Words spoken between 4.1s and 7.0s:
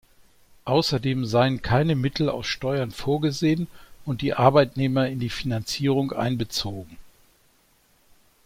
die Arbeitnehmer in die Finanzierung einbezogen.